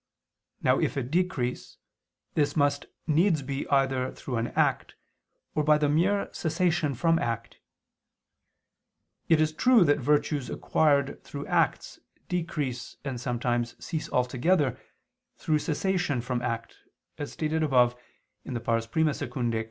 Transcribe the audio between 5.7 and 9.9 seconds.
the mere cessation from act. It is true